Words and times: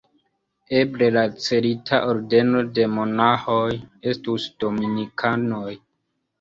Eble 0.77 1.09
la 1.15 1.25
celita 1.47 1.99
ordeno 2.15 2.63
de 2.79 2.89
monaĥoj 2.95 3.69
estus 4.15 4.51
dominikanoj. 4.67 5.71